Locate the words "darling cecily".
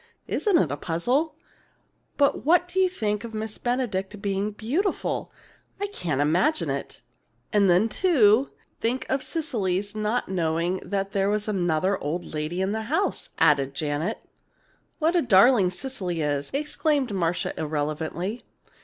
15.21-16.21